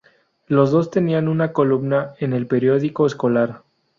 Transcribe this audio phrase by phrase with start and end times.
[0.47, 3.61] Los dos tenían una columna en el periódico escolar.